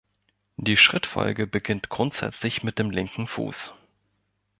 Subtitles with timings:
[0.57, 3.71] Die Schrittfolge beginnt grundsätzlich mit dem linken Fuß.